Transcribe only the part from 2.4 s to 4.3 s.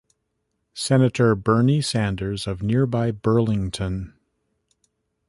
of nearby Burlington.